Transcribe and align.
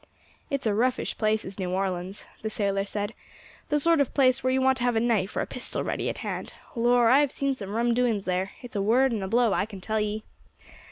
"It's 0.49 0.65
a 0.65 0.73
roughish 0.73 1.15
place 1.15 1.45
is 1.45 1.59
New 1.59 1.69
Orleans," 1.69 2.25
the 2.41 2.49
sailor 2.49 2.85
said; 2.85 3.13
"the 3.69 3.79
sort 3.79 4.01
of 4.01 4.15
place 4.15 4.43
where 4.43 4.51
you 4.51 4.59
want 4.59 4.79
to 4.79 4.83
have 4.83 4.95
a 4.95 4.99
knife 4.99 5.35
or 5.35 5.45
pistol 5.45 5.83
ready 5.83 6.09
at 6.09 6.17
hand. 6.25 6.53
Lor', 6.75 7.07
I 7.11 7.19
have 7.19 7.31
seen 7.31 7.53
some 7.53 7.75
rum 7.75 7.93
doings 7.93 8.25
there; 8.25 8.49
it's 8.63 8.75
a 8.75 8.81
word 8.81 9.11
and 9.11 9.21
a 9.21 9.27
blow, 9.27 9.53
I 9.53 9.67
can 9.67 9.79
tell 9.79 9.99
ye." 9.99 10.23